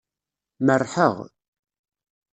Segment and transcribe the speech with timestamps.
[0.65, 1.15] Merrḥeɣ.